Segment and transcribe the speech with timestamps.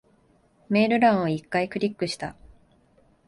[0.67, 2.35] メール欄を一回クリックした。